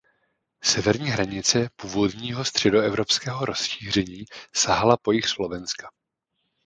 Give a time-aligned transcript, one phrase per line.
[0.63, 5.89] Severní hranice původního středoevropského rozšíření sahala po jih Slovenska.